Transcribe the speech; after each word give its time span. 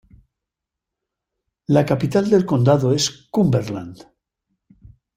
La 1.67 1.85
capital 1.85 2.27
del 2.31 2.43
condado 2.43 2.91
es 2.91 3.27
Cumberland. 3.29 4.07